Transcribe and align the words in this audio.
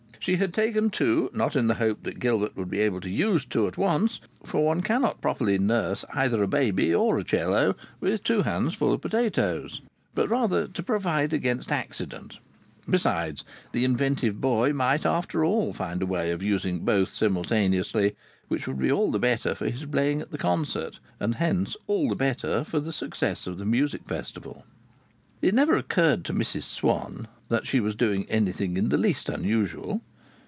She 0.23 0.35
had 0.35 0.53
taken 0.53 0.91
two, 0.91 1.31
not 1.33 1.55
in 1.55 1.65
the 1.65 1.73
hope 1.73 2.03
that 2.03 2.19
Gilbert 2.19 2.55
would 2.55 2.69
be 2.69 2.81
able 2.81 3.01
to 3.01 3.09
use 3.09 3.43
two 3.43 3.65
at 3.67 3.75
once, 3.75 4.21
for 4.43 4.63
one 4.63 4.83
cannot 4.83 5.19
properly 5.19 5.57
nurse 5.57 6.05
either 6.13 6.43
a 6.43 6.47
baby 6.47 6.93
or 6.93 7.17
a 7.17 7.23
'cello 7.23 7.73
with 7.99 8.23
two 8.23 8.43
hands 8.43 8.75
full 8.75 8.93
of 8.93 9.01
potatoes, 9.01 9.81
but 10.13 10.29
rather 10.29 10.67
to 10.67 10.83
provide 10.83 11.33
against 11.33 11.71
accident. 11.71 12.37
Besides, 12.87 13.43
the 13.71 13.83
inventive 13.83 14.39
boy 14.39 14.73
might 14.73 15.07
after 15.07 15.43
all 15.43 15.73
find 15.73 16.03
a 16.03 16.05
way 16.05 16.29
of 16.29 16.43
using 16.43 16.85
both 16.85 17.11
simultaneously, 17.11 18.13
which 18.47 18.67
would 18.67 18.77
be 18.77 18.91
all 18.91 19.09
the 19.09 19.17
better 19.17 19.55
for 19.55 19.67
his 19.67 19.85
playing 19.85 20.21
at 20.21 20.29
the 20.29 20.37
concert, 20.37 20.99
and 21.19 21.33
hence 21.33 21.75
all 21.87 22.09
the 22.09 22.15
better 22.15 22.63
for 22.63 22.79
the 22.79 22.93
success 22.93 23.47
of 23.47 23.57
the 23.57 23.65
Musical 23.65 24.07
Festival. 24.07 24.65
It 25.41 25.55
never 25.55 25.75
occurred 25.77 26.23
to 26.25 26.33
Mrs 26.33 26.61
Swann 26.61 27.27
that 27.49 27.65
she 27.65 27.79
was 27.79 27.95
doing 27.95 28.27
anything 28.29 28.77
in 28.77 28.89
the 28.89 28.99
least 28.99 29.27
unusual. 29.27 29.99